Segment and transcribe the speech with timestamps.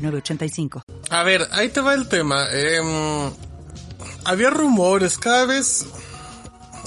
[0.00, 0.82] 906985.
[1.10, 2.46] A ver, ahí te va el tema.
[2.50, 3.30] Em,
[4.24, 5.86] había rumores, cada vez...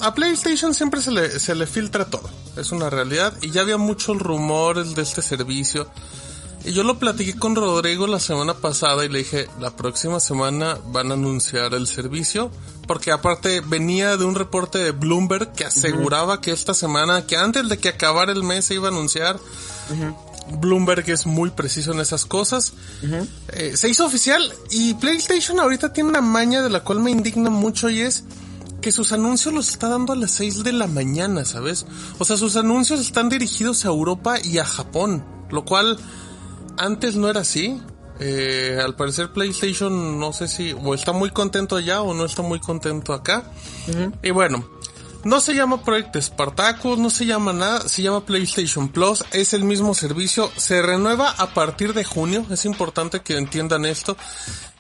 [0.02, 3.34] A PlayStation siempre se le, se le filtra todo, es una realidad.
[3.42, 5.88] Y ya había muchos rumores de este servicio.
[6.66, 10.78] Y yo lo platiqué con Rodrigo la semana pasada y le dije, la próxima semana
[10.88, 12.52] van a anunciar el servicio.
[12.88, 17.68] Porque aparte venía de un reporte de Bloomberg que aseguraba que esta semana, que antes
[17.70, 19.40] de que acabara el mes se iba a anunciar.
[20.60, 22.74] Bloomberg es muy preciso en esas cosas.
[23.54, 27.50] Eh, se hizo oficial y PlayStation ahorita tiene una maña de la cual me indigna
[27.50, 28.24] mucho y es
[28.82, 31.86] que sus anuncios los está dando a las 6 de la mañana, ¿sabes?
[32.20, 35.98] O sea, sus anuncios están dirigidos a Europa y a Japón, lo cual
[36.78, 37.82] antes no era así.
[38.20, 42.42] Eh, al parecer PlayStation no sé si o está muy contento allá o no está
[42.42, 43.44] muy contento acá.
[44.22, 44.68] Y bueno,
[45.24, 49.64] no se llama Project Spartacus, no se llama nada, se llama PlayStation Plus, es el
[49.64, 54.18] mismo servicio, se renueva a partir de junio, es importante que entiendan esto.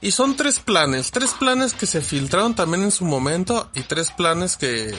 [0.01, 4.11] Y son tres planes, tres planes que se filtraron también en su momento y tres
[4.11, 4.93] planes que,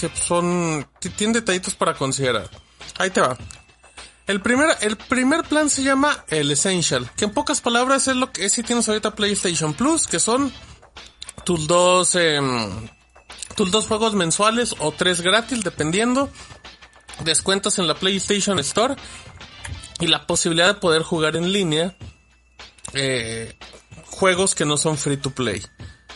[0.00, 2.50] que son, que tienen detallitos para considerar.
[2.98, 3.36] Ahí te va.
[4.26, 8.32] El primer, el primer plan se llama el Essential, que en pocas palabras es lo
[8.32, 10.52] que es si tienes ahorita PlayStation Plus, que son
[11.44, 12.88] tus dos, em,
[13.54, 16.30] tus dos juegos mensuales o tres gratis, dependiendo.
[17.24, 18.96] Descuentos en la PlayStation Store
[20.00, 21.96] y la posibilidad de poder jugar en línea
[22.94, 23.56] eh,
[24.06, 25.62] juegos que no son free to play.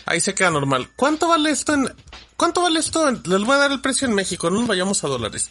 [0.06, 0.90] Ahí se queda normal.
[0.96, 1.92] ¿Cuánto vale esto en...
[2.36, 3.10] ¿Cuánto vale esto?
[3.10, 5.50] Les voy a dar el precio en México, no nos vayamos a dólares.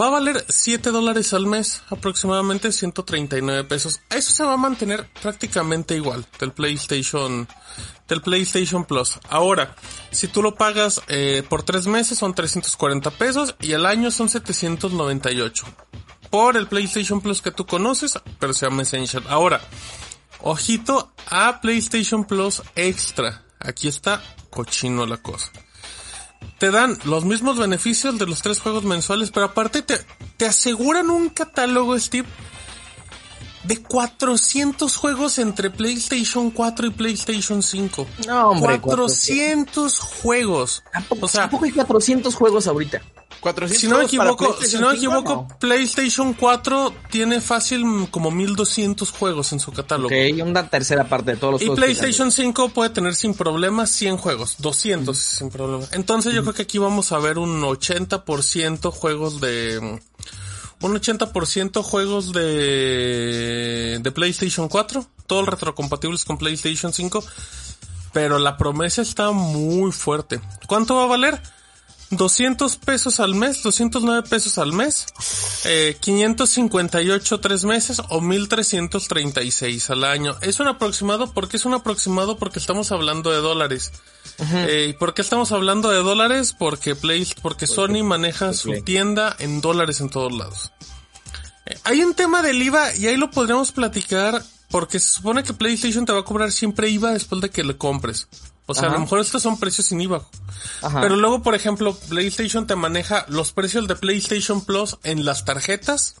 [0.00, 4.00] Va a valer 7 dólares al mes, aproximadamente 139 pesos.
[4.08, 7.46] Eso se va a mantener prácticamente igual del PlayStation,
[8.08, 9.18] del PlayStation Plus.
[9.28, 9.76] Ahora,
[10.10, 14.30] si tú lo pagas eh, por 3 meses son 340 pesos y al año son
[14.30, 15.66] 798.
[16.30, 19.24] Por el PlayStation Plus que tú conoces, pero se llama Essential.
[19.28, 19.60] Ahora,
[20.40, 23.44] ojito a PlayStation Plus Extra.
[23.60, 25.52] Aquí está cochino la cosa
[26.58, 29.98] te dan los mismos beneficios de los tres juegos mensuales, pero aparte te,
[30.36, 32.28] te aseguran un catálogo, Steve,
[33.64, 38.06] de 400 juegos entre PlayStation 4 y PlayStation 5.
[38.26, 40.82] No, hombre, 400 juegos.
[41.20, 43.02] O sea, ¿Tampoco hay 400 juegos ahorita?
[43.42, 49.10] 400 si no me equivoco, si no me equivoco, PlayStation 4 tiene fácil como 1200
[49.10, 50.14] juegos en su catálogo.
[50.14, 51.78] Ok, una tercera parte de todos los y juegos.
[51.78, 55.84] Y PlayStation 5 puede tener sin problemas 100 juegos, 200 sin problema.
[55.90, 60.00] Entonces yo creo que aquí vamos a ver un 80% juegos de
[60.80, 67.24] un 80% juegos de de PlayStation 4, todos retrocompatibles con PlayStation 5,
[68.12, 70.40] pero la promesa está muy fuerte.
[70.68, 71.42] ¿Cuánto va a valer?
[72.12, 75.06] 200 pesos al mes, 209 pesos al mes,
[75.64, 80.36] eh, 558 tres meses o 1336 al año.
[80.42, 82.36] Es un aproximado, porque es un aproximado?
[82.36, 83.92] Porque estamos hablando de dólares.
[84.38, 86.54] Eh, ¿Y por qué estamos hablando de dólares?
[86.56, 90.70] Porque Play, porque Sony maneja su tienda en dólares en todos lados.
[91.64, 95.54] Eh, hay un tema del IVA y ahí lo podríamos platicar porque se supone que
[95.54, 98.28] PlayStation te va a cobrar siempre IVA después de que le compres.
[98.66, 100.24] O sea, a lo mejor estos son precios sin IVA.
[101.00, 106.16] Pero luego, por ejemplo, PlayStation te maneja los precios de PlayStation Plus en las tarjetas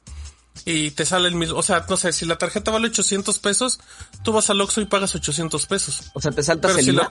[0.64, 1.56] y te sale el mismo.
[1.56, 3.80] O sea, no sé, si la tarjeta vale 800 pesos,
[4.24, 6.10] tú vas al Oxxo y pagas 800 pesos.
[6.14, 7.10] O sea, te saltas el IVA.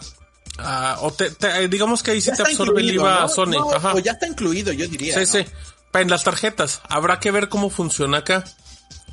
[0.57, 1.29] Ah, o te,
[1.69, 3.57] digamos que ahí sí te absorbe el IVA Sony.
[3.57, 5.17] O ya está incluido, yo diría.
[5.17, 5.45] Sí, sí.
[5.93, 6.81] En las tarjetas.
[6.87, 8.43] Habrá que ver cómo funciona acá.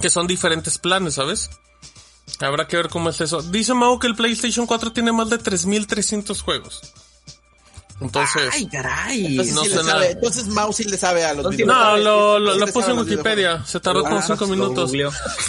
[0.00, 1.50] Que son diferentes planes, ¿sabes?
[2.40, 3.42] Habrá que ver cómo es eso.
[3.42, 6.80] Dice Mau que el PlayStation 4 tiene más de 3300 juegos.
[8.00, 8.50] Entonces.
[8.52, 9.26] Ay, caray.
[9.26, 9.90] Entonces, no sí sé nada.
[9.90, 11.84] sabe, entonces Mau sí le sabe a los No, videojuegos.
[11.84, 13.64] No, lo, lo, Sí lo puse en Wikipedia.
[13.66, 14.92] Se tardó como Ah, 5 lo minutos.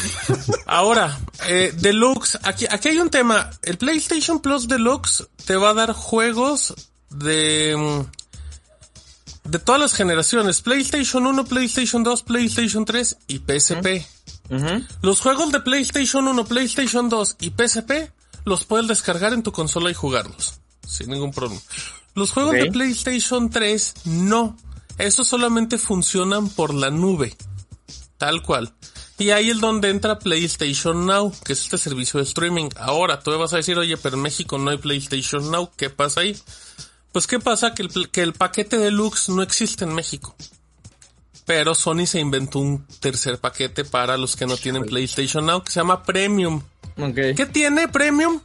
[0.66, 2.40] Ahora, eh, Deluxe.
[2.44, 3.52] Aquí, aquí hay un tema.
[3.62, 6.74] El PlayStation Plus Deluxe te va a dar juegos
[7.12, 7.76] de.
[7.78, 10.62] mm, De todas las generaciones.
[10.62, 14.06] PlayStation 1, PlayStation 2, PlayStation 3 y PSP.
[15.02, 18.12] Los juegos de PlayStation 1, PlayStation 2 y PSP
[18.46, 20.60] los puedes descargar en tu consola y jugarlos.
[20.88, 21.62] Sin ningún problema.
[22.16, 24.58] Los juegos de PlayStation 3 no.
[24.98, 27.36] Esos solamente funcionan por la nube.
[28.18, 28.74] Tal cual.
[29.18, 32.70] Y ahí es donde entra PlayStation Now, que es este servicio de streaming.
[32.78, 35.90] Ahora, tú me vas a decir, oye, pero en México no hay PlayStation Now, ¿qué
[35.90, 36.38] pasa ahí?
[37.12, 40.36] Pues qué pasa que el, que el paquete deluxe no existe en México.
[41.50, 45.72] Pero Sony se inventó un tercer paquete para los que no tienen PlayStation Now, que
[45.72, 46.62] se llama Premium.
[46.96, 47.16] Ok.
[47.36, 48.40] ¿Qué tiene Premium?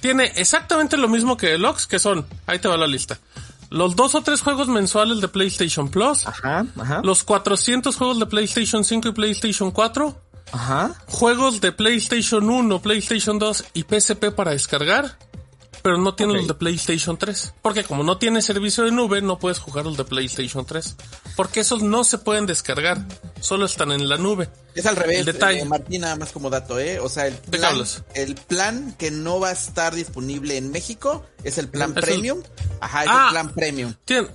[0.00, 3.20] Tiene exactamente lo mismo que Deluxe, que son, ahí te va la lista.
[3.68, 7.00] Los dos o tres juegos mensuales de PlayStation Plus, Ajá, ajá.
[7.04, 10.20] los 400 juegos de PlayStation 5 y PlayStation 4,
[10.50, 10.90] Ajá.
[11.06, 15.16] juegos de PlayStation 1, PlayStation 2 y PSP para descargar,
[15.82, 16.38] pero no tiene Ok.
[16.38, 17.54] los de PlayStation 3.
[17.62, 20.96] Porque como no tiene servicio de nube, no puedes jugar los de PlayStation 3.
[21.36, 23.06] Porque esos no se pueden descargar,
[23.40, 24.48] solo están en la nube.
[24.74, 25.60] Es al revés, El detalle.
[25.60, 27.00] eh, Martín, nada más como dato, ¿eh?
[27.00, 27.74] O sea, el plan,
[28.14, 32.02] el plan que no va a estar disponible en México es el plan Es el-
[32.02, 32.42] premium.
[32.80, 33.24] Ajá, es Ah.
[33.26, 33.94] el plan premium.
[34.06, 34.28] Tien-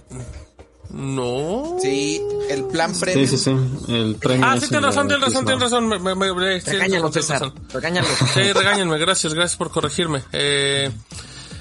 [0.90, 1.78] No.
[1.82, 3.28] Sí, el plan Sí, premium.
[3.28, 3.50] sí, sí.
[3.90, 5.88] El premio Ah, sí, el tienes razón, tienes razón, tienes razón.
[5.88, 7.42] Me, me, me- sí, Regáñalo, César.
[7.42, 7.68] razón.
[7.74, 8.08] Regáñalo.
[8.34, 10.24] Sí, regáñenme, gracias, gracias por corregirme.
[10.32, 10.92] Eh,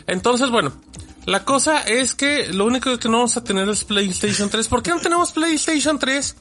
[0.06, 0.72] entonces, bueno,
[1.26, 4.68] la cosa es que lo único que no vamos a tener es PlayStation 3.
[4.68, 6.36] ¿Por qué no tenemos PlayStation 3?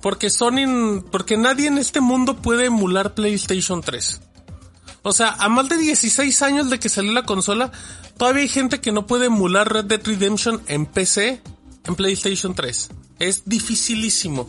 [0.00, 4.20] Porque Sony, porque nadie en este mundo puede emular PlayStation 3.
[5.02, 7.70] O sea, a más de 16 años de que salió la consola,
[8.16, 11.42] todavía hay gente que no puede emular Red Dead Redemption en PC,
[11.84, 12.88] en PlayStation 3.
[13.18, 14.46] Es dificilísimo.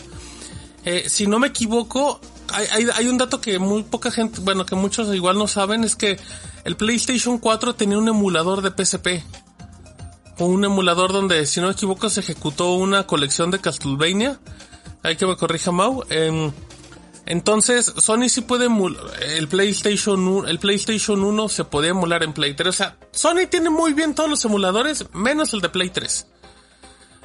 [0.86, 2.22] Eh, si no me equivoco,
[2.54, 5.84] hay, hay, hay un dato que muy poca gente, bueno, que muchos igual no saben,
[5.84, 6.18] es que
[6.66, 9.24] el PlayStation 4 tenía un emulador de PSP.
[10.40, 14.40] Un emulador donde, si no me equivoco, se ejecutó una colección de Castlevania.
[15.04, 16.04] Hay que me corrija Mau.
[16.10, 16.52] Em,
[17.28, 22.34] entonces, Sony sí puede emular, el PlayStation 1, el PlayStation 1 se podía emular en
[22.34, 22.68] Play 3.
[22.68, 26.28] O sea, Sony tiene muy bien todos los emuladores, menos el de Play 3.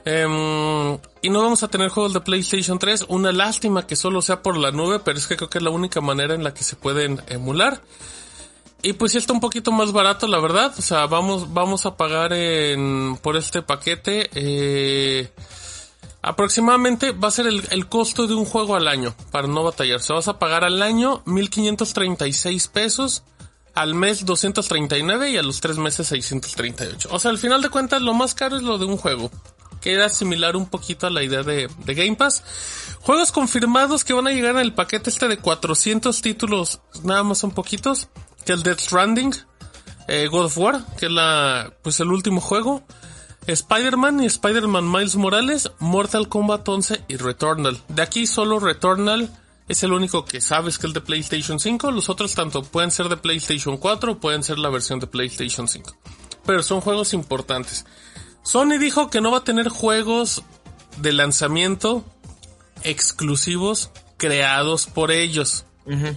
[0.04, 3.06] Em, y no vamos a tener juegos de PlayStation 3.
[3.08, 5.70] Una lástima que solo sea por la nube, pero es que creo que es la
[5.70, 7.82] única manera en la que se pueden emular.
[8.82, 10.72] Y pues sí está un poquito más barato, la verdad.
[10.78, 14.30] O sea, vamos, vamos a pagar en, por este paquete.
[14.34, 15.30] Eh,
[16.22, 20.00] aproximadamente va a ser el, el costo de un juego al año, para no batallar.
[20.00, 23.22] Se vas a pagar al año 1536 pesos,
[23.74, 27.08] al mes 239 y a los tres meses 638.
[27.12, 29.30] O sea, al final de cuentas lo más caro es lo de un juego.
[29.80, 32.42] Que era similar un poquito a la idea de, de Game Pass.
[33.00, 37.38] Juegos confirmados que van a llegar en el paquete este de 400 títulos, nada más
[37.38, 38.08] son poquitos.
[38.44, 39.34] Que el Death Stranding,
[40.08, 42.82] eh, God of War, que es la, pues el último juego.
[43.46, 47.81] Spider-Man y Spider-Man Miles Morales, Mortal Kombat 11 y Returnal.
[47.88, 49.31] De aquí solo Returnal
[49.69, 51.90] es el único que sabes que es el de PlayStation 5.
[51.90, 55.69] Los otros tanto pueden ser de PlayStation 4 o pueden ser la versión de PlayStation
[55.69, 55.96] 5.
[56.44, 57.87] Pero son juegos importantes.
[58.42, 60.42] Sony dijo que no va a tener juegos
[60.98, 62.04] de lanzamiento
[62.82, 65.64] exclusivos creados por ellos.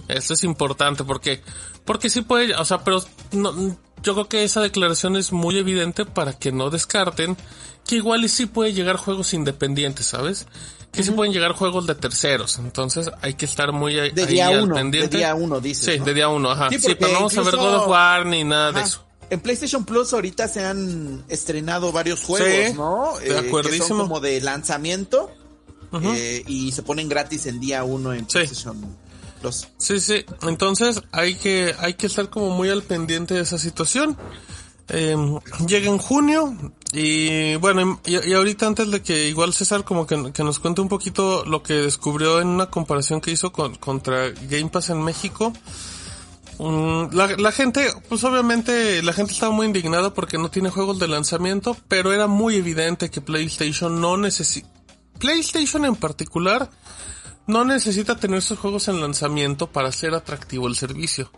[0.08, 1.42] Esto es importante porque,
[1.84, 3.02] porque sí puede, o sea, pero
[3.32, 3.52] no,
[4.02, 7.36] yo creo que esa declaración es muy evidente para que no descarten
[7.86, 10.46] que igual y sí puede llegar juegos independientes, ¿sabes?
[10.90, 12.58] Que sí pueden llegar juegos de terceros.
[12.58, 15.16] Entonces hay que estar muy ahí, De ahí día al uno, de pendiente.
[15.18, 16.04] día uno, dices, Sí, ¿no?
[16.04, 16.68] de día uno, ajá.
[16.70, 19.04] Sí, pero no vamos a ver God of War ni nada de eso.
[19.28, 23.14] En PlayStation Plus ahorita se han estrenado varios juegos, Sí, ¿no?
[23.18, 25.32] de Eh, que son como de lanzamiento
[26.02, 28.26] eh, y se ponen gratis en día uno en.
[28.26, 28.96] PlayStation
[29.52, 30.24] Sí, sí.
[30.42, 34.16] Entonces hay que, hay que estar como muy al pendiente de esa situación.
[34.88, 35.16] Eh,
[35.66, 36.54] llega en junio
[36.92, 40.88] y bueno, y, y ahorita antes de que igual César como que, nos cuente un
[40.88, 45.52] poquito lo que descubrió en una comparación que hizo con, contra Game Pass en México.
[46.58, 50.98] Mm, la, la gente, pues obviamente la gente estaba muy indignada porque no tiene juegos
[50.98, 54.68] de lanzamiento, pero era muy evidente que PlayStation no necesita,
[55.18, 56.70] PlayStation en particular,
[57.46, 61.30] no necesita tener sus juegos en lanzamiento para ser atractivo el servicio.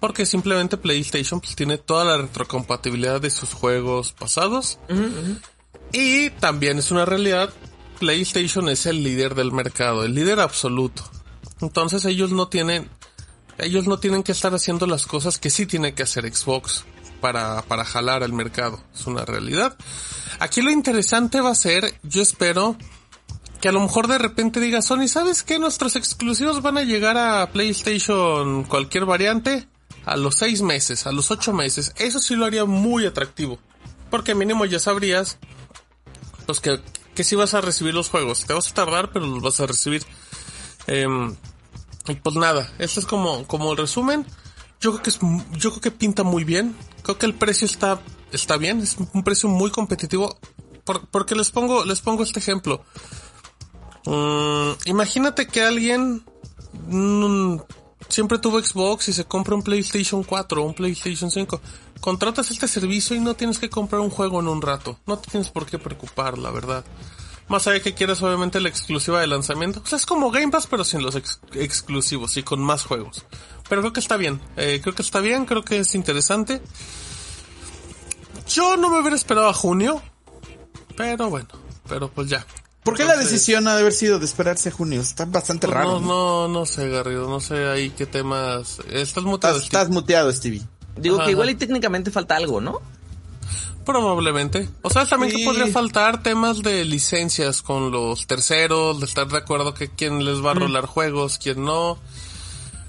[0.00, 4.78] Porque simplemente PlayStation pues, tiene toda la retrocompatibilidad de sus juegos pasados.
[5.92, 7.52] Y también es una realidad,
[8.00, 11.02] PlayStation es el líder del mercado, el líder absoluto.
[11.60, 12.88] Entonces ellos no tienen,
[13.58, 16.84] ellos no tienen que estar haciendo las cosas que sí tiene que hacer Xbox
[17.20, 18.82] para, para jalar al mercado.
[18.94, 19.76] Es una realidad.
[20.40, 22.76] Aquí lo interesante va a ser, yo espero,
[23.62, 25.58] que a lo mejor de repente diga Sony, ¿sabes qué?
[25.58, 29.68] Nuestros exclusivos van a llegar a PlayStation cualquier variante
[30.04, 31.92] a los seis meses, a los ocho meses.
[31.96, 33.58] Eso sí lo haría muy atractivo.
[34.10, 35.38] Porque mínimo ya sabrías,
[36.44, 36.80] pues que,
[37.14, 38.44] que sí vas a recibir los juegos.
[38.44, 40.04] Te vas a tardar, pero los vas a recibir.
[40.88, 41.34] Em,
[42.08, 44.26] y pues nada, esto es como, como el resumen.
[44.80, 45.18] Yo creo que es,
[45.52, 46.76] yo creo que pinta muy bien.
[47.04, 48.00] Creo que el precio está,
[48.32, 48.80] está bien.
[48.80, 50.36] Es un precio muy competitivo.
[50.84, 52.84] Por- porque les pongo, les pongo este ejemplo.
[54.04, 56.24] Mm, imagínate que alguien
[56.88, 57.56] mm,
[58.08, 61.60] siempre tuvo Xbox y se compra un PlayStation 4 o un PlayStation 5.
[62.00, 64.98] Contratas este servicio y no tienes que comprar un juego en un rato.
[65.06, 66.84] No tienes por qué preocupar, la verdad.
[67.48, 69.82] Más allá que quieras obviamente la exclusiva de lanzamiento.
[69.90, 73.24] O es como Game Pass pero sin los ex- exclusivos y con más juegos.
[73.68, 74.40] Pero creo que está bien.
[74.56, 76.60] Eh, creo que está bien, creo que es interesante.
[78.48, 80.02] Yo no me hubiera esperado a junio.
[80.96, 81.48] Pero bueno,
[81.88, 82.44] pero pues ya.
[82.82, 85.00] ¿Por qué la Entonces, decisión ha de haber sido de esperarse a junio?
[85.00, 86.00] Está bastante pues raro.
[86.00, 86.48] no, ¿no?
[86.48, 88.78] no, no sé, Garrido, no sé ahí qué temas.
[88.90, 89.56] Estás muteado.
[89.56, 90.62] Estás, estás muteado, Stevie.
[90.96, 91.54] Digo Ajá, que igual ajá.
[91.56, 92.80] y técnicamente falta algo, ¿no?
[93.84, 94.68] Probablemente.
[94.82, 95.38] O sea, también Sí.
[95.38, 100.24] que podría faltar temas de licencias con los terceros, de estar de acuerdo que quién
[100.24, 101.98] les va a rolar juegos, quién no.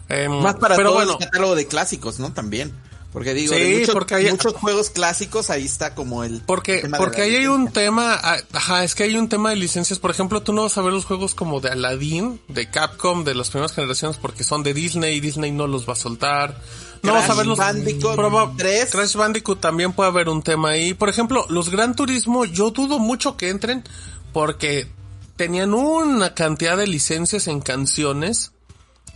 [0.10, 2.32] Em, Más para pero todo bueno, el catálogo de clásicos, ¿no?
[2.34, 2.74] También.
[3.14, 6.42] Porque digo, Sí, de muchos, porque hay- muchos juegos clásicos, ahí está como el...
[6.42, 9.56] porque, tema porque ahí hay un tema, ah, ajá, es que hay un tema de
[9.56, 10.00] licencias.
[10.00, 13.36] Por ejemplo, tú no vas a ver los juegos como de Aladdin, de Capcom, de
[13.36, 16.60] las primeras generaciones, porque son de Disney y Disney no los va a soltar.
[17.04, 18.90] No Crash vas a ver los Bandicoot proba- 3.
[18.90, 20.96] Crash Bandicoot también puede haber un tema ahí.
[20.96, 23.84] Por ejemplo, los Gran Turismo, yo dudo mucho que entren
[24.32, 24.88] porque
[25.36, 28.53] tenían una cantidad de licencias en canciones.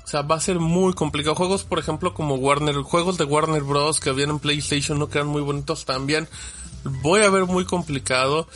[0.07, 1.35] O sea, va a ser muy complicado.
[1.35, 3.99] Juegos, por ejemplo, como Warner, juegos de Warner Bros.
[3.99, 6.29] que habían en PlayStation no quedan muy bonitos también.
[6.85, 8.47] Voy a ver muy complicado.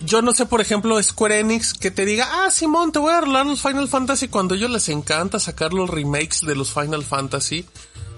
[0.00, 3.18] Yo no sé, por ejemplo, Square Enix que te diga, ah, Simón, te voy a
[3.18, 7.04] arreglar los Final Fantasy cuando a ellos les encanta sacar los remakes de los Final
[7.04, 7.64] Fantasy.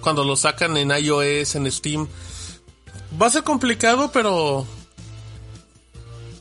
[0.01, 2.09] Cuando los sacan en iOS, en Steam.
[3.21, 4.67] Va a ser complicado, pero...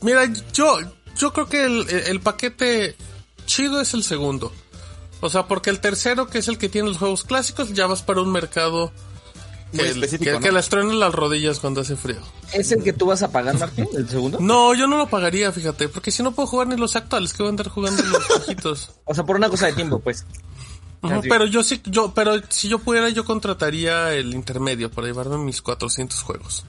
[0.00, 0.78] Mira, yo,
[1.14, 2.96] yo creo que el, el paquete
[3.44, 4.50] chido es el segundo.
[5.22, 8.02] O sea, porque el tercero, que es el que tiene los juegos clásicos, ya vas
[8.02, 8.92] para un mercado
[9.72, 10.40] Muy que, específico, que, ¿no?
[10.40, 12.18] que las truenan las rodillas cuando hace frío.
[12.52, 14.40] ¿Es el que tú vas a pagar, Martín, el segundo?
[14.40, 17.44] No, yo no lo pagaría, fíjate, porque si no puedo jugar ni los actuales, que
[17.44, 18.90] voy a andar jugando los viejitos.
[19.04, 20.26] O sea, por una cosa de tiempo, pues.
[21.28, 25.62] Pero yo sí, yo, pero si yo pudiera, yo contrataría el intermedio para llevarme mis
[25.62, 26.64] 400 juegos.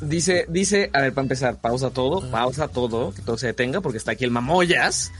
[0.00, 3.98] Dice, dice, a ver, para empezar, pausa todo, pausa todo, que todo se detenga, porque
[3.98, 5.12] está aquí el Mamoyas.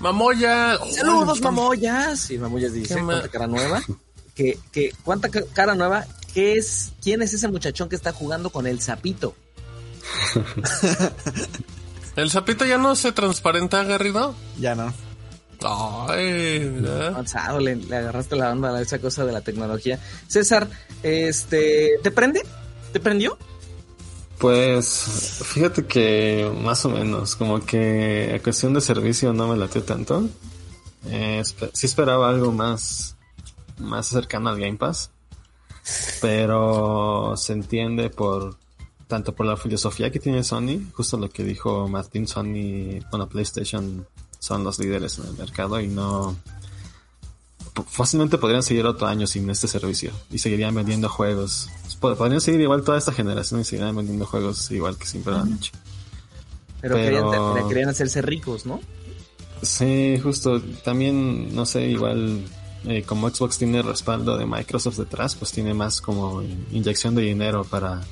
[0.00, 0.78] Mamoya.
[0.92, 2.30] Saludos, Mamoyas.
[2.30, 3.82] Y Mamoyas dice, ¿cuánta cara nueva?
[4.34, 6.04] Que, que, ¿cuánta ca- cara nueva?
[6.34, 9.34] ¿Qué es, quién es ese muchachón que está jugando con el sapito?
[12.16, 14.34] ¿El sapito ya no se transparenta, Garrido?
[14.58, 14.92] Ya no.
[15.62, 16.84] Ay.
[17.08, 19.98] Avanzado, le, le agarraste la onda a esa cosa de la tecnología.
[20.28, 20.68] César,
[21.02, 22.42] este, ¿te prende?
[22.92, 23.38] ¿Te prendió?
[24.38, 29.82] Pues fíjate que más o menos, como que a cuestión de servicio no me latió
[29.82, 30.28] tanto.
[31.06, 33.16] Eh, sí esperaba algo más,
[33.78, 35.10] más cercano al Game Pass,
[36.20, 38.56] pero se entiende por
[39.06, 44.06] tanto por la filosofía que tiene Sony, justo lo que dijo Martín, Sony, bueno, PlayStation
[44.38, 46.36] son los líderes en el mercado y no
[47.88, 51.68] fácilmente podrían seguir otro año sin este servicio y seguirían vendiendo juegos.
[52.00, 55.40] Pod- Podrían seguir igual toda esta generación y seguirían vendiendo juegos igual que siempre lo
[55.40, 55.72] han hecho.
[56.80, 58.80] Pero, Pero- Querían, querían hacerse ricos, ¿no?
[59.62, 60.60] Sí, justo.
[60.84, 62.44] También, no sé, igual
[62.84, 67.64] eh, como Xbox tiene respaldo de Microsoft detrás, pues tiene más como inyección de dinero
[67.64, 68.02] para,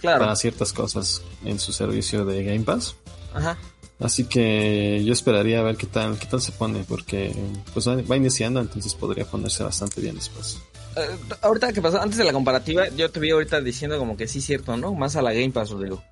[0.00, 0.20] Claro.
[0.20, 2.94] para ciertas cosas en su servicio de Game Pass.
[3.34, 3.56] Ajá.
[4.02, 7.32] Así que yo esperaría a ver qué tal, qué tal se pone, porque
[7.72, 10.58] pues va, va iniciando, entonces podría ponerse bastante bien después.
[10.96, 11.06] Eh,
[11.40, 14.40] ahorita que pasó, antes de la comparativa, yo te vi ahorita diciendo como que sí
[14.40, 14.92] cierto, ¿no?
[14.94, 16.02] Más a la Game Pass, Rodrigo.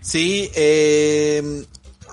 [0.00, 1.64] Sí, eh,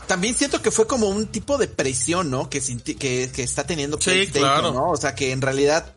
[0.08, 2.50] también siento que fue como un tipo de presión, ¿no?
[2.50, 4.74] Que, sinti- que, que está teniendo Sí, PlayStation, claro.
[4.74, 4.89] ¿no?
[4.89, 5.93] O sea, que en realidad,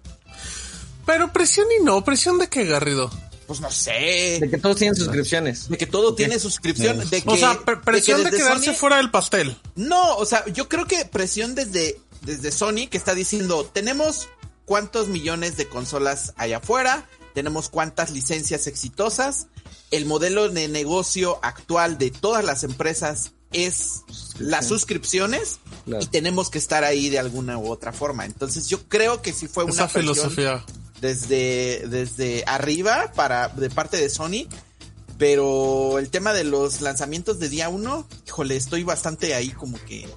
[1.07, 3.11] Pero presión y no, presión de qué, Garrido.
[3.47, 4.39] Pues no sé.
[4.41, 5.69] De que todos tienen suscripciones.
[5.69, 6.99] De que todo tiene suscripción.
[7.09, 9.57] De que, O sea, pre- presión de, quedarse Sony- fuera del pastel.
[9.77, 14.29] No, o sea, yo creo que presión desde, desde Sony que está diciendo, tenemos
[14.65, 19.47] cuántos millones de consolas allá afuera, tenemos cuántas licencias exitosas,
[19.91, 24.03] el modelo de negocio actual de todas las empresas es
[24.39, 26.03] las suscripciones Claro.
[26.03, 28.25] y tenemos que estar ahí de alguna u otra forma.
[28.25, 30.65] Entonces yo creo que sí fue una Esa presión filosofía.
[31.03, 34.47] Desde, desde arriba para de parte de Sony.
[35.19, 40.09] Pero el tema de los lanzamientos de día uno, híjole, estoy bastante ahí como que,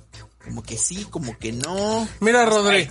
[0.44, 2.08] como que sí, como que no.
[2.22, 2.88] Mira, Rodri,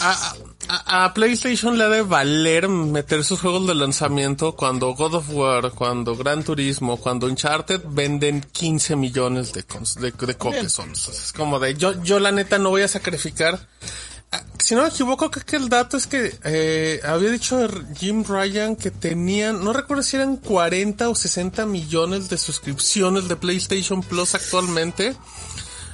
[0.00, 0.34] a,
[0.68, 5.30] a- a PlayStation le ha de valer meter sus juegos de lanzamiento cuando God of
[5.30, 10.64] War, cuando Gran Turismo, cuando Uncharted venden 15 millones de, cons- de, de copias.
[11.08, 13.66] Es como de, yo, yo la neta no voy a sacrificar.
[14.58, 18.76] Si no me equivoco, creo que el dato es que eh, había dicho Jim Ryan
[18.76, 24.34] que tenían, no recuerdo si eran 40 o 60 millones de suscripciones de PlayStation Plus
[24.36, 25.16] actualmente.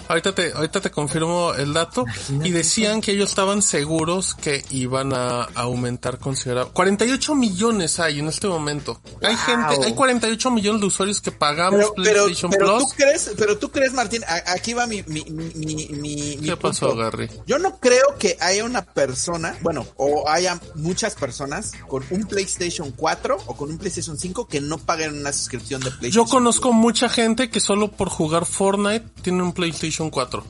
[0.08, 2.04] Ahorita te, ahorita te confirmo el dato.
[2.44, 6.70] Y decían que ellos estaban seguros que iban a aumentar considerable.
[6.72, 9.00] 48 millones hay en este momento.
[9.22, 12.88] Hay gente, hay 48 millones de usuarios que pagamos Pero, pero, PlayStation pero Plus.
[12.88, 16.88] tú crees, pero tú crees, Martín, a- aquí va mi, mi, mi, mi, ¿Qué pasó,
[16.88, 17.02] punto.
[17.02, 17.28] Gary?
[17.46, 22.92] Yo no creo que haya una persona, bueno, o haya muchas personas con un PlayStation
[22.92, 26.26] 4 o con un PlayStation 5 que no paguen una suscripción de PlayStation.
[26.26, 30.44] Yo conozco mucha gente que solo por jugar Fortnite tiene un PlayStation 4.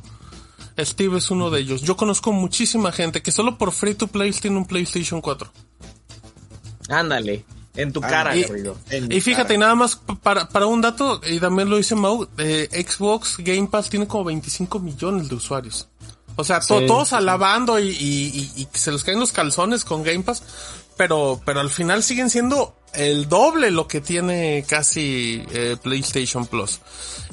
[0.79, 1.81] Steve es uno de ellos.
[1.83, 5.51] Yo conozco muchísima gente que solo por free to play tiene un PlayStation 4.
[6.89, 8.45] Ándale, en tu Ah, cara, y-.
[8.91, 9.61] En Y fíjate, cara.
[9.61, 13.89] nada más para, para un dato, y también lo dice Mau, eh, Xbox Game Pass
[13.91, 15.89] tiene como 25 millones de usuarios.
[16.37, 19.33] O sea, to- Sí, todos sí, alabando y, y- y- y se les caen los
[19.33, 20.43] calzones con Game Pass,
[20.97, 26.81] pero, pero al final siguen siendo el doble lo que tiene casi eh, PlayStation Plus.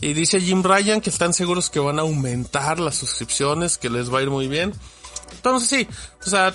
[0.02, 4.14] Y dice Jim Ryan que están seguros que van a aumentar las suscripciones, que les
[4.14, 4.74] va a ir muy bien.
[5.32, 5.88] Entonces sí,
[6.26, 6.54] o sea,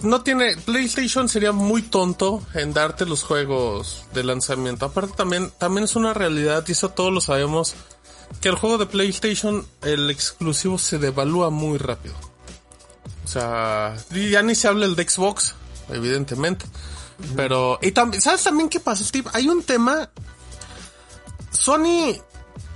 [0.00, 4.86] no tiene, PlayStation sería muy tonto en darte los juegos de lanzamiento.
[4.86, 7.74] Aparte también, también es una realidad y eso todos lo sabemos,
[8.40, 12.14] que el juego de PlayStation, el exclusivo se devalúa muy rápido.
[13.24, 15.54] O sea, ya ni se habla el de Xbox,
[15.88, 16.66] evidentemente.
[17.36, 19.30] Pero, y también, ¿sabes también qué pasa, Steve?
[19.32, 20.10] Hay un tema,
[21.50, 22.16] Sony,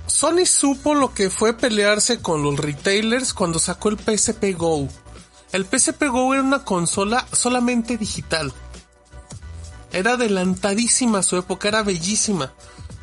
[0.07, 4.87] Sony supo lo que fue pelearse con los retailers cuando sacó el PSP Go.
[5.51, 8.53] El PSP Go era una consola solamente digital.
[9.91, 12.53] Era adelantadísima su época, era bellísima.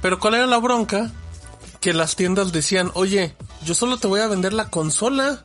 [0.00, 1.10] Pero ¿cuál era la bronca?
[1.80, 5.44] Que las tiendas decían, oye, yo solo te voy a vender la consola.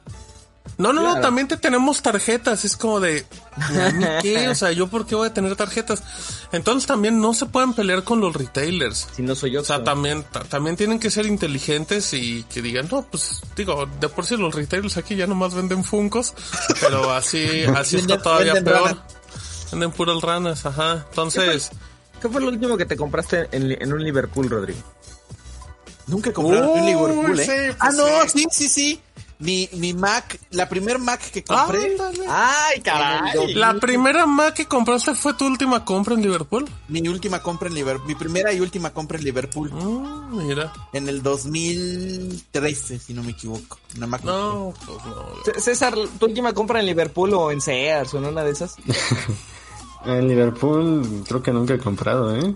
[0.77, 2.65] No, no, no, también te tenemos tarjetas.
[2.65, 3.25] Es como de,
[3.55, 4.47] ¿a mí qué?
[4.47, 6.01] O sea, ¿yo por qué voy a tener tarjetas?
[6.51, 9.07] Entonces también no se pueden pelear con los retailers.
[9.15, 9.61] Si no soy yo.
[9.61, 13.85] O sea, también, ta- también tienen que ser inteligentes y que digan, no, pues digo,
[13.99, 16.33] de por sí los retailers aquí ya nomás venden funcos,
[16.79, 18.97] pero así, así está todavía venden peor.
[19.71, 21.05] Venden puras ranas, ajá.
[21.09, 21.69] Entonces,
[22.21, 24.79] ¿Qué fue lo último que te compraste en, en un Liverpool, Rodrigo?
[26.07, 27.45] Nunca compraron un Liverpool, ¿eh?
[27.45, 28.29] sí, pues ah, no, sí.
[28.29, 29.01] sí, sí, sí.
[29.41, 31.97] Mi, mi Mac, la primer Mac que compré.
[32.29, 33.53] ¡Ay, caray!
[33.55, 36.69] La primera Mac que compraste fue tu última compra en Liverpool.
[36.87, 40.71] mi última compra en Liverpool, mi primera y última compra en Liverpool, Mm, mira.
[40.93, 43.77] en el 2013, si no me equivoco.
[43.97, 45.59] Una Mac No, pues no.
[45.61, 48.75] César, ¿tu última compra en Liverpool o en Sears o en una de esas?
[50.03, 52.55] En Liverpool creo que nunca he comprado, ¿eh?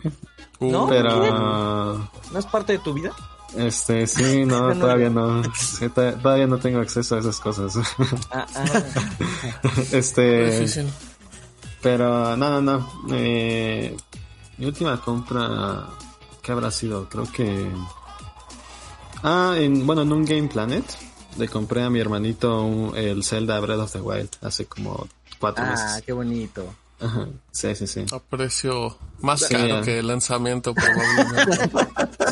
[0.59, 0.87] ¿No?
[0.87, 2.09] Pero...
[2.31, 3.11] ¿No es parte de tu vida?
[3.57, 5.41] Este, sí, no, No, todavía no.
[5.55, 7.75] Sí, todavía no tengo acceso a esas cosas.
[8.31, 8.63] Ah, ah.
[9.91, 10.65] este,
[11.81, 13.15] pero no, no, no.
[13.15, 13.95] Eh,
[14.57, 15.85] mi última compra,
[16.41, 17.07] ¿qué habrá sido?
[17.09, 17.71] Creo que...
[19.23, 20.85] Ah, en, bueno, en un Game Planet
[21.37, 25.07] le compré a mi hermanito un- el Zelda Breath of the Wild hace como
[25.39, 26.03] cuatro Ah, meses.
[26.05, 26.65] qué bonito.
[26.99, 28.05] Ajá, sí, sí, sí.
[28.11, 29.53] A precio más Sí.
[29.53, 31.69] caro que el lanzamiento, probablemente.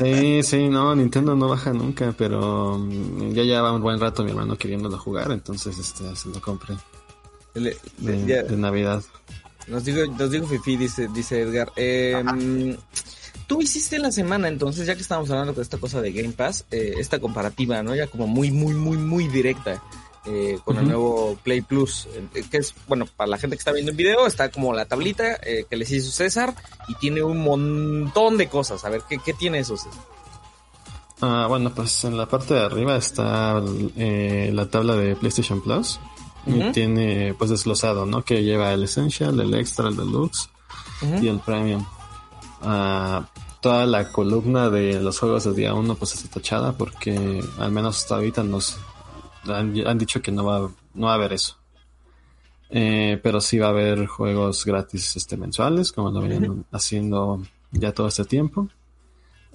[0.04, 4.32] Sí, sí, no, Nintendo no baja nunca, pero mm, ya lleva un buen rato mi
[4.32, 6.76] hermano queriéndolo jugar, entonces este se lo compré
[7.54, 9.04] Le- de, ya, de Navidad.
[9.68, 11.72] nos digo, nos digo Fifi, dice, dice Edgar.
[11.76, 12.78] Eh,
[13.46, 16.66] Tú hiciste la semana, entonces, ya que estamos hablando de esta cosa de Game Pass,
[16.72, 17.94] eh, esta comparativa, ¿no?
[17.94, 19.84] Ya como muy, muy, muy, muy directa
[20.26, 23.72] eh, con el nuevo Play Plus, eh, que es, bueno, para la gente que está
[23.72, 26.56] viendo el video, está como la tablita eh, que les hizo César
[26.88, 28.86] y tiene un montón de cosas.
[28.86, 30.02] A ver, ¿qué, qué tiene eso, César?
[31.22, 33.62] Ah, bueno, pues en la parte de arriba está
[33.96, 36.00] eh, la tabla de PlayStation Plus
[36.46, 38.26] y tiene pues desglosado, ¿no?
[38.26, 40.50] Que lleva el Essential, el Extra, el Deluxe
[41.22, 41.86] y el Premium.
[42.62, 43.26] Ah,
[43.62, 47.98] toda la columna de los juegos de día 1 pues está tachada porque al menos
[48.00, 48.78] hasta ahorita nos
[49.48, 51.58] han, han dicho que no va, no va a haber eso.
[52.76, 57.92] Eh, pero sí va a haber juegos gratis este, mensuales, como lo venían haciendo ya
[57.92, 58.68] todo este tiempo.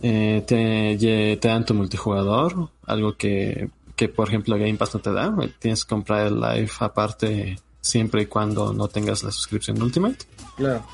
[0.00, 5.34] Eh, te, dan tu multijugador, algo que, que por ejemplo Game Pass no te da.
[5.58, 10.18] Tienes que comprar el live aparte siempre y cuando no tengas la suscripción Ultimate.
[10.56, 10.84] Claro.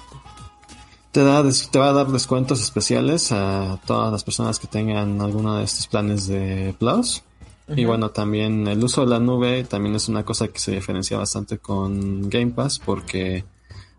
[1.12, 5.58] Te, da te va a dar descuentos especiales a todas las personas que tengan alguno
[5.58, 7.22] de estos planes de Plus.
[7.68, 11.16] Y bueno, también el uso de la nube también es una cosa que se diferencia
[11.16, 13.44] bastante con Game Pass porque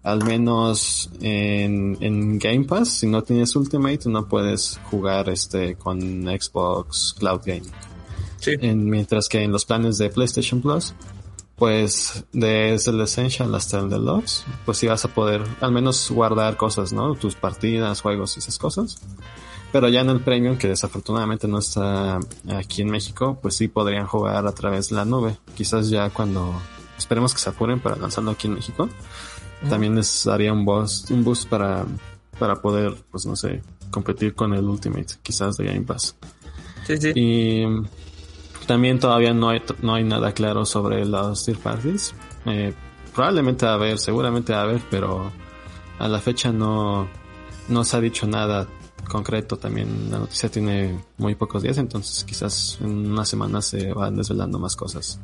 [0.04, 6.00] al menos en, en Game Pass, si no tienes Ultimate, no puedes jugar este con
[6.26, 7.64] Xbox Cloud Game.
[8.40, 8.52] Sí.
[8.62, 10.94] En- mientras que en los planes de PlayStation Plus
[11.56, 16.58] pues desde el Essential hasta el Deluxe, pues sí vas a poder al menos guardar
[16.58, 17.16] cosas, ¿no?
[17.16, 18.98] Tus partidas, juegos esas cosas.
[19.72, 22.20] Pero ya en el Premium, que desafortunadamente no está
[22.56, 25.38] aquí en México, pues sí podrían jugar a través de la nube.
[25.56, 26.54] Quizás ya cuando
[26.98, 28.90] esperemos que se apuren para lanzarlo aquí en México,
[29.70, 31.86] también les un boost, un boost para,
[32.40, 36.16] para poder, pues no sé, competir con el Ultimate, quizás de Game Pass.
[36.86, 37.12] Sí, sí.
[37.16, 37.66] Y
[38.66, 42.14] también todavía no hay, no hay nada claro sobre los third parties.
[42.46, 42.74] Eh,
[43.14, 45.32] probablemente va a haber, seguramente va a haber, pero
[46.00, 47.08] a la fecha no,
[47.70, 48.68] no se ha dicho nada
[49.10, 49.58] concreto.
[49.58, 54.60] También la noticia tiene muy pocos días, entonces quizás en una semana se van desvelando
[54.60, 55.20] más cosas.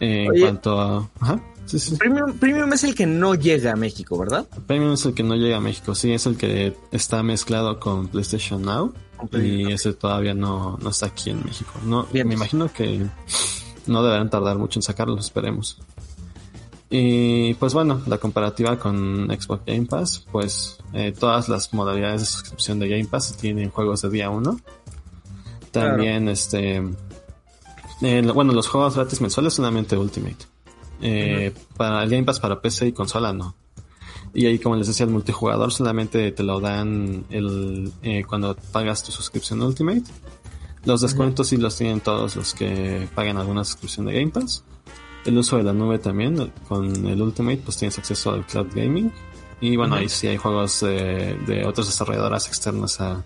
[0.00, 1.10] Eh, en cuanto a...
[1.20, 1.96] Ajá, sí, sí.
[1.96, 4.48] Premium, Premium es el que no llega a México, ¿verdad?
[4.66, 8.08] Premium es el que no llega a México, sí, es el que está mezclado con
[8.08, 8.94] PlayStation Now
[9.32, 11.72] y ese todavía no, no está aquí en México.
[11.84, 12.26] No, Bien.
[12.28, 13.06] me imagino que
[13.86, 15.78] no deberán tardar mucho en sacarlo, esperemos.
[16.88, 22.26] Y pues bueno, la comparativa con Xbox Game Pass, pues eh, todas las modalidades de
[22.26, 24.60] suscripción de Game Pass tienen juegos de día 1.
[25.70, 26.82] También este
[28.02, 30.46] eh, bueno, los juegos gratis mensuales solamente Ultimate.
[31.02, 33.54] Eh, Para el Game Pass para PC y consola no.
[34.32, 39.02] Y ahí, como les decía, el multijugador solamente te lo dan el, eh, cuando pagas
[39.02, 40.04] tu suscripción Ultimate.
[40.84, 44.64] Los descuentos sí los tienen todos los que pagan alguna suscripción de Game Pass.
[45.26, 49.12] El uso de la nube también, con el Ultimate pues tienes acceso al Cloud Gaming.
[49.60, 53.22] Y bueno, ahí sí hay juegos de, de otras desarrolladoras externas a,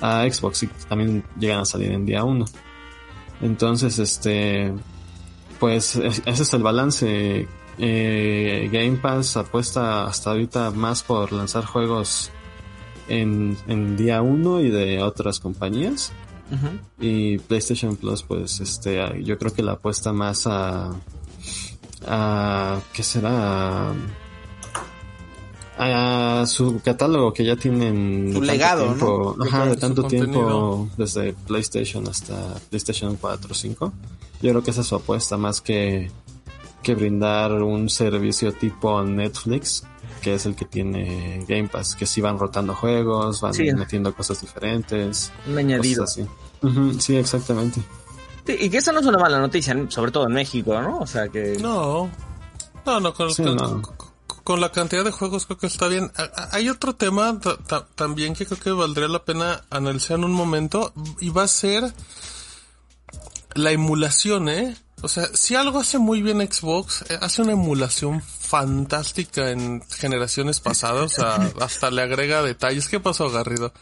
[0.00, 2.44] a Xbox y también llegan a salir en día 1.
[3.40, 4.72] Entonces, este,
[5.58, 7.48] pues es- ese es el balance.
[7.84, 12.30] Eh, Game Pass apuesta hasta ahorita más por lanzar juegos
[13.08, 16.12] en, en día 1 y de otras compañías.
[17.00, 20.92] Y PlayStation Plus, pues, este, yo creo que la apuesta más a,
[22.06, 23.92] a, ¿qué será?
[25.76, 28.32] A, a su catálogo que ya tienen.
[28.32, 29.44] Su legado, tiempo, ¿no?
[29.44, 33.92] Ajá, de tanto tiempo desde PlayStation hasta PlayStation 4 o 5.
[34.42, 36.10] Yo creo que esa es su apuesta más que,
[36.82, 39.84] que brindar un servicio tipo Netflix,
[40.20, 43.72] que es el que tiene Game Pass, que sí van rotando juegos, van Sí.
[43.72, 45.32] metiendo cosas diferentes.
[45.46, 46.04] Un añadido.
[46.04, 46.26] Cosas
[46.62, 47.00] así.
[47.00, 47.82] Sí, exactamente.
[48.46, 50.98] Sí, y que esa no es una mala noticia, sobre todo en México, ¿no?
[50.98, 51.56] O sea que...
[51.60, 52.10] No.
[52.84, 53.82] No, no, con, Sí, con- no.
[53.82, 53.96] con-
[54.42, 56.10] con la cantidad de juegos creo que está bien.
[56.16, 60.18] A- a- Hay otro tema ta- ta- también que creo que valdría la pena analizar
[60.18, 61.92] en un momento y va a ser
[63.54, 64.76] la emulación, ¿eh?
[65.02, 70.60] O sea, si algo hace muy bien Xbox, eh, hace una emulación fantástica en generaciones
[70.60, 72.88] pasadas, o sea, hasta le agrega detalles.
[72.88, 73.72] ¿Qué pasó, Garrido?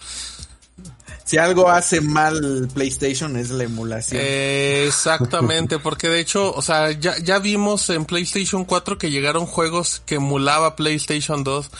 [1.25, 4.21] Si algo hace mal PlayStation es la emulación.
[4.25, 9.47] Eh, exactamente, porque de hecho, o sea, ya, ya vimos en PlayStation 4 que llegaron
[9.47, 11.71] juegos que emulaba PlayStation 2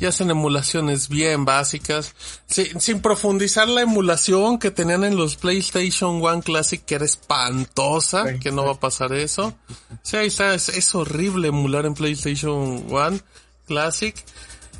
[0.00, 2.14] y hacen emulaciones bien básicas,
[2.46, 8.26] sin, sin profundizar la emulación que tenían en los PlayStation 1 Classic, que era espantosa,
[8.26, 9.54] Sí, que no va a pasar eso.
[10.02, 13.20] Sí, ahí está, es, es horrible emular en PlayStation 1
[13.66, 14.14] Classic.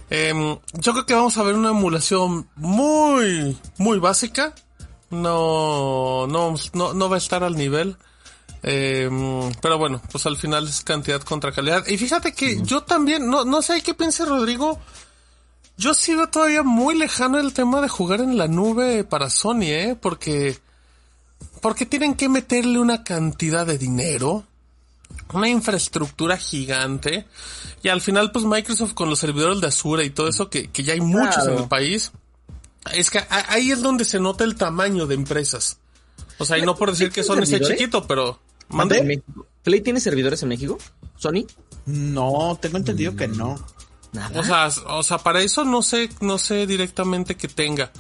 [0.09, 4.55] Em, yo creo que vamos a ver una emulación muy, muy básica.
[5.11, 7.97] No, no, no, no va a estar al nivel.
[8.63, 11.87] Em, pero bueno, pues al final es cantidad contra calidad.
[11.87, 14.79] Y fíjate que yo también, no, no sé qué piense Rodrigo.
[15.81, 19.97] Yo sigo todavía muy lejano el tema de jugar en la nube para Sony, ¿eh?
[19.99, 20.59] Porque,
[21.63, 24.45] porque tienen que meterle una cantidad de dinero
[25.33, 27.27] una infraestructura gigante
[27.83, 30.83] y al final pues Microsoft con los servidores de Azure y todo eso que, que
[30.83, 31.53] ya hay muchos Claro.
[31.53, 32.13] en el país
[32.93, 35.79] es que ahí es donde se nota el tamaño de empresas
[36.39, 37.79] o sea y no por decir que son ese servidores?
[37.79, 38.39] chiquito pero
[38.71, 39.23] ¿En mande?
[39.63, 40.79] ¿Play tiene servidores en México?
[41.17, 41.47] ¿Sony?
[41.87, 43.59] No, tengo entendido que no.
[44.13, 44.41] Nada.
[44.41, 47.91] o sea o sea para eso no sé no sé directamente que tenga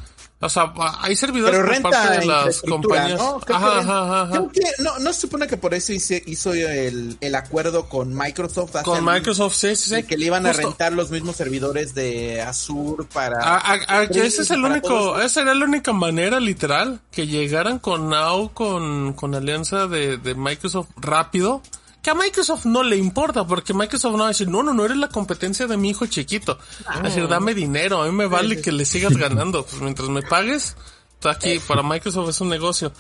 [0.43, 3.41] o sea hay servidores Pero por renta parte de las compañías ¿no?
[3.41, 4.31] Creo que ajá, renta- ajá, ajá.
[4.31, 8.15] creo que no, no se supone que por eso hice- hizo el, el acuerdo con
[8.17, 8.75] Microsoft.
[8.77, 11.95] hace con Microsoft sí sí sí de que le iban a rentar los mismos servidores
[11.95, 13.37] de Azure para...
[13.39, 17.27] A- a- a- que ese es el único, esa era la única manera literal que
[17.27, 21.61] llegaran con Now, con, con alianza de, de Microsoft rápido.
[22.03, 24.85] Que a Microsoft no le importa, porque Microsoft no va a decir, no, no, no
[24.85, 26.59] eres la competencia de mi hijo chiquito.
[26.89, 29.65] Va a decir, dame dinero, a mí me vale que le sigas ganando.
[29.67, 30.77] Pues mientras me pagues,
[31.15, 32.93] está aquí, para Microsoft es un negocio.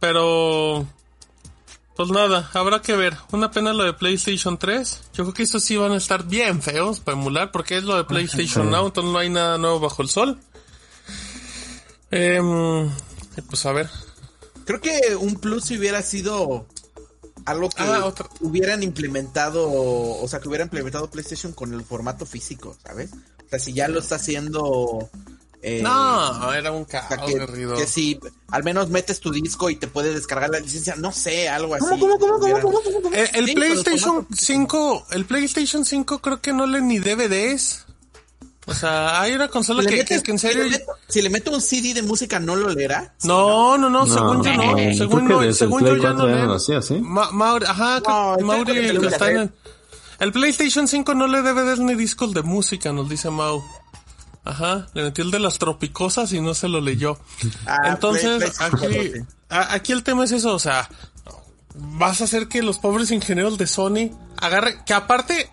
[0.00, 0.84] Pero,
[1.94, 3.16] pues nada, habrá que ver.
[3.30, 5.02] Una pena lo de PlayStation 3.
[5.14, 7.96] Yo creo que estos sí van a estar bien feos para emular, porque es lo
[7.96, 10.40] de PlayStation Now, entonces no hay nada nuevo bajo el sol.
[12.10, 12.90] Em,
[13.48, 13.88] pues a ver.
[14.64, 16.66] Creo que un plus si hubiera sido
[17.46, 22.76] algo que Ah, hubieran implementado, o sea, que hubieran implementado PlayStation con el formato físico,
[22.84, 23.10] ¿sabes?
[23.12, 25.10] O sea, si ya lo está haciendo...
[25.62, 27.30] eh, No, era un o sea, caos,
[27.76, 28.18] que, si
[28.50, 31.84] al menos metes tu disco y te puede descargar la licencia, no sé, algo así.
[31.84, 33.14] ¿Cómo, cómo, cómo, cómo, Hubieran- cómo, cómo, cómo?
[33.16, 36.98] Eh, el Sí, pero PlayStation formato- 5, el PlayStation 5 creo que no lee ni
[36.98, 37.86] DVDs.
[38.66, 40.64] O sea, hay una consola Si le que, metes- que- en si serio...
[40.64, 43.12] le meto- Si le meto un CD de música, ¿no lo leerá?
[43.24, 44.76] No, no, no, No, según yo no.
[44.96, 46.94] según no, según yo ya 4 no hacía, ¿sí?
[47.00, 49.52] Ma- Mauri, ajá, No, Mauri Play que 4 está en lo el,
[50.20, 53.64] el PlayStation 5 no lee DVDs ni discos de música, nos dice Mau.
[54.44, 57.18] Ajá, le metió el de las tropicosas y no se lo leyó.
[57.66, 59.36] Ah, Entonces, Play- PlayStation aquí, 4, sí.
[59.50, 60.88] a- aquí el tema es eso, o sea,
[61.74, 65.50] vas a hacer que los pobres ingenieros de Sony agarren, que aparte,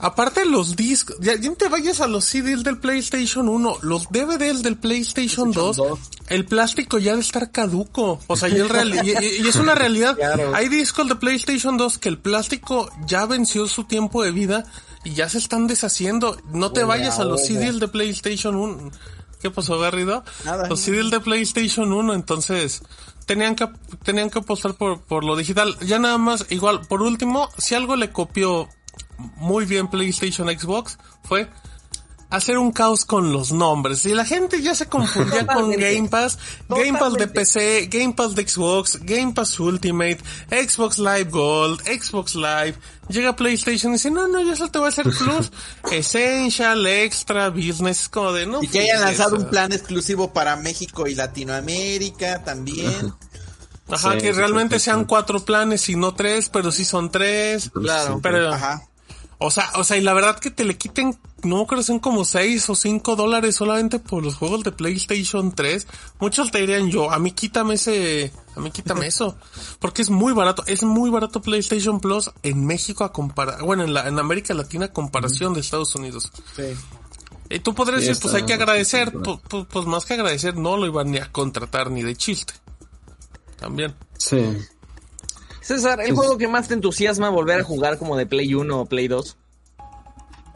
[0.00, 4.08] aparte los discos, ya, ya no te vayas a los CDs del PlayStation 1, los
[4.10, 5.80] DVDs del PlayStation 2,
[6.28, 9.56] el plástico ya debe estar caduco, o sea, y, el real, y, y- y es
[9.56, 10.52] una realidad, Claro.
[10.54, 14.64] hay discos de PlayStation 2 que el plástico ya venció su tiempo de vida
[15.04, 18.90] y ya se están deshaciendo, no te vayas a los CDs de PlayStation 1.
[19.40, 20.22] ¿Qué pasó, Garrido?
[20.44, 20.68] Nada.
[20.68, 22.82] Los CDs de PlayStation 1, entonces
[23.24, 23.68] tenían que
[24.04, 25.74] tenían que apostar por, por lo digital.
[25.80, 28.68] Ya nada más, igual, por último, si algo le copió
[29.36, 31.48] muy bien PlayStation Xbox fue
[32.30, 34.06] hacer un caos con los nombres.
[34.06, 35.70] Y la gente ya se confundía con.
[35.72, 37.26] Game Pass, Game Pass de.
[37.26, 40.18] PC, Game Pass de Xbox, Game Pass Ultimate,
[40.50, 42.74] Xbox Live Gold, Xbox Live.
[43.08, 45.50] Llega PlayStation y dice, no, no, yo solo te voy a hacer Plus,
[45.90, 48.62] Essential, Extra, Business, es como de, no.
[48.62, 49.44] Y que hayan lanzado eso.
[49.44, 53.12] un plan exclusivo para México y Latinoamérica también.
[53.88, 54.84] Ajá, Sí, que realmente sí, sí.
[54.84, 57.70] sean cuatro planes y no tres, pero sí son tres.
[57.74, 58.20] Claro.
[58.22, 58.89] Pero, Ajá.
[59.42, 61.98] O sea, o sea, y la verdad que te le quiten, no creo que son
[61.98, 65.86] como seis o cinco dólares solamente por los juegos de PlayStation 3.
[66.20, 69.38] Muchos te dirían yo, a mí quítame ese, a mí quítame eso.
[69.78, 73.94] Porque es muy barato, es muy barato PlayStation Plus en México a comparar, bueno, en
[73.94, 76.30] la, en América Latina a comparación de Estados Unidos.
[76.54, 76.76] Sí.
[77.48, 80.84] Y tú podrías Sí, decir, pues hay que agradecer, pues, más que agradecer, no lo
[80.84, 82.52] iban ni a contratar ni de chiste.
[83.58, 83.94] También.
[84.18, 84.38] Sí.
[85.60, 88.86] César, ¿el juego que más te entusiasma volver a jugar como de Play 1 o
[88.86, 89.36] Play 2?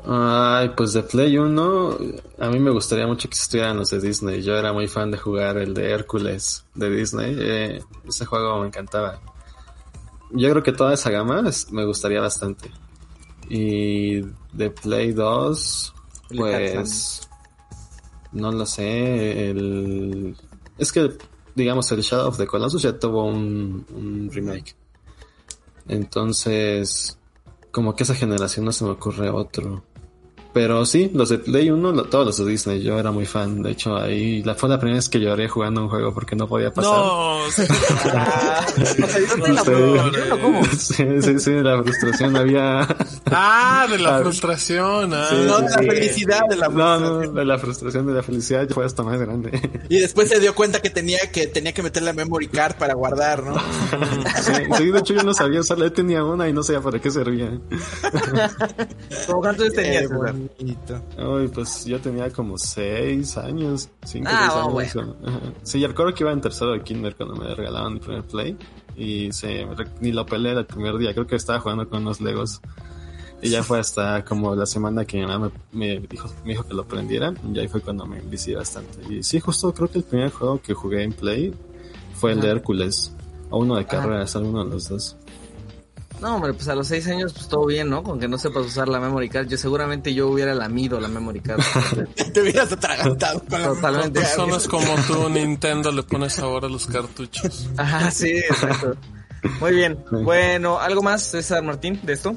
[0.06, 1.98] Ay, pues de Play 1,
[2.38, 4.42] a mí me gustaría mucho que estuvieran los de Disney.
[4.42, 7.34] Yo era muy fan de jugar el de Hércules de Disney.
[7.38, 9.20] Eh, ese juego me encantaba.
[10.32, 12.70] Yo creo que toda esa gama es- me gustaría bastante.
[13.48, 14.20] Y
[14.52, 15.94] de Play 2,
[16.30, 17.28] El pues
[18.32, 19.50] no lo sé.
[19.50, 20.36] El...
[20.76, 21.16] Es que,
[21.54, 24.74] digamos, el Shadow of the Colossus ya tuvo un, un remake.
[25.88, 27.18] Entonces,
[27.70, 29.84] como que esa generación no se me ocurre otro.
[30.52, 33.60] Pero sí, los de Play 1, lo- todos los de Disney, yo era muy fan.
[33.60, 36.46] De hecho, ahí la, fue la primera vez que lloré jugando un juego porque no
[36.46, 36.92] podía pasar.
[36.96, 37.62] No, sí.
[38.14, 39.70] Ah, o sea, ¿viste la Sí.
[39.72, 40.64] frustración o cómo?
[40.66, 42.86] Sí, sí, sí, la frustración había.
[43.26, 45.14] Ah, de la Ah, frustración.
[45.14, 45.26] Ah.
[45.30, 47.34] sí, No de la felicidad de la No, no, frustración.
[47.34, 49.70] de la frustración de la felicidad fue hasta más grande.
[49.88, 52.94] Y después se dio cuenta que tenía que tenía que meter la memory card para
[52.94, 53.54] guardar, ¿no?
[54.42, 56.98] Sí, sí, de hecho yo no sabía usarla, yo tenía una y no sabía para
[56.98, 57.50] qué servía.
[59.26, 60.04] ¿Cómo cuántos tenías.
[61.16, 65.16] Ay, pues yo tenía como seis años, cinco, Ah, seis años.
[65.26, 65.40] Ajá.
[65.62, 68.56] Sí, yo recuerdo que iba en tercero de kinder cuando me regalaban mi primer play
[68.96, 69.66] y se,
[70.00, 72.60] ni lo peleé el primer día, creo que estaba jugando con unos legos.
[73.44, 76.66] Y ya fue hasta como la semana que mi mamá me, me dijo, me dijo
[76.66, 79.00] que lo prendiera y ahí fue cuando me envicié bastante.
[79.12, 81.54] Y sí, justo creo que el primer juego que jugué en play
[82.14, 83.12] fue el de Hércules.
[83.50, 85.16] O uno de carreras, alguno de los dos.
[86.22, 88.02] No, hombre, pues a los seis años, pues todo bien, ¿no?
[88.02, 89.46] Con que no sepas usar la memory card.
[89.46, 91.60] Yo seguramente yo hubiera lamido la memory card.
[92.32, 94.20] Te hubieras atragantado con la Totalmente.
[94.20, 94.48] memory card.
[94.48, 97.68] Personas como tú, Nintendo, le pones sabor a los cartuchos.
[97.76, 98.96] Ajá, sí, exacto.
[99.60, 100.02] Muy bien.
[100.10, 102.34] Bueno, ¿algo más, César Martín, de esto?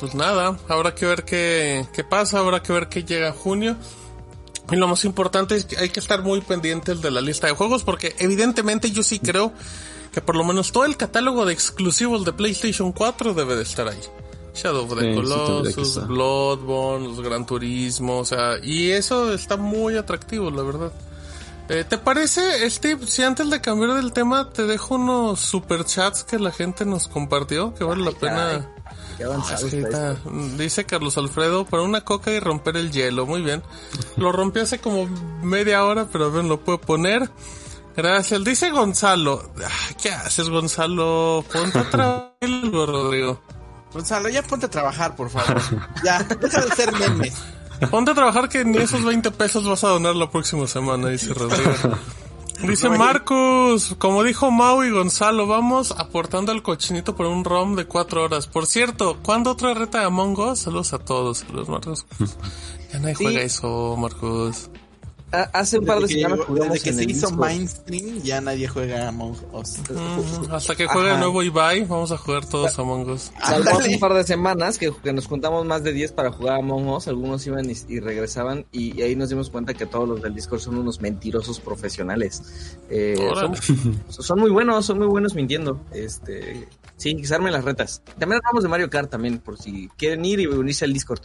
[0.00, 3.76] Pues nada, habrá que ver qué, qué pasa, habrá que ver qué llega junio.
[4.70, 7.54] Y lo más importante es que hay que estar muy pendientes de la lista de
[7.54, 9.52] juegos porque evidentemente yo sí creo
[10.12, 13.86] que por lo menos todo el catálogo de exclusivos de PlayStation 4 debe de estar
[13.86, 14.00] ahí.
[14.54, 16.06] Shadow of the Sí, sí Colossus, estar.
[16.08, 20.92] Bloodborne, los Gran Turismo, o sea, y eso está muy atractivo, la verdad.
[21.68, 26.38] Eh, ¿Te parece, Steve, si antes de cambiar del tema te dejo unos superchats que
[26.38, 28.72] la gente nos compartió, que vale la pena...
[29.16, 30.30] Qué avanzado Ah, sí, está está.
[30.58, 33.26] Dice Carlos Alfredo, para una coca y romper el hielo.
[33.26, 33.62] Muy bien.
[34.16, 35.06] Lo rompí hace como
[35.42, 37.30] media hora, pero ven, lo puedo poner.
[37.96, 38.44] Gracias.
[38.44, 39.50] Dice Gonzalo.
[40.02, 41.44] ¿Qué haces, Gonzalo?
[41.52, 42.32] Ponte a trabajar,
[42.72, 43.40] Rodrigo.
[43.92, 45.62] Gonzalo, ya ponte a trabajar, por favor.
[46.04, 47.34] Ya, deja de ser memes.
[47.90, 51.32] Ponte a trabajar que ni esos 20 pesos vas a donar la próxima semana, dice
[51.32, 51.72] Rodrigo.
[52.62, 57.84] Dice Marcus, como dijo Mau y Gonzalo, vamos aportando al cochinito por un ROM de
[57.86, 58.46] cuatro horas.
[58.46, 60.60] Por cierto, ¿cuándo otra reta de Among Us?
[60.60, 62.06] Saludos a todos, saludos Marcus.
[62.92, 63.24] Ya nadie Sí.
[63.24, 64.70] juega eso, Marcus.
[65.32, 67.40] Ah, Hace un par de que, semanas jugamos desde que se hizo Discord.
[67.40, 69.78] mainstream, ya nadie juega Among Us.
[69.90, 73.32] Mm, hasta que juegue el nuevo Ibai, vamos a jugar todos Among Us.
[73.42, 73.94] Salvo hace Ándale.
[73.94, 76.88] un par de semanas que, que nos juntamos más de 10 para jugar a Among
[76.90, 80.34] Us, algunos iban y, y regresaban y, ahí nos dimos cuenta que todos los del
[80.34, 82.76] Discord son unos mentirosos profesionales.
[82.88, 83.56] Eh, son,
[84.08, 85.80] son muy buenos, son muy buenos mintiendo.
[85.92, 88.00] Este, sí, que se armen las retas.
[88.18, 91.20] También hablamos de Mario Kart también, por si quieren ir y unirse al Discord.